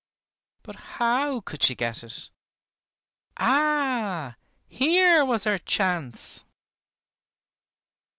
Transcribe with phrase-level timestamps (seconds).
[0.63, 2.31] But how could she get it?
[3.37, 4.35] Ah!
[4.67, 6.43] here was her chance.